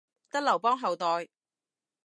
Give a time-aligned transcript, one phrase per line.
[0.31, 1.29] 得劉邦後代